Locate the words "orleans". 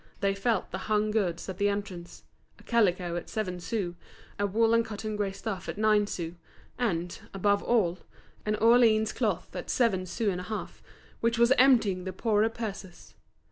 8.55-9.13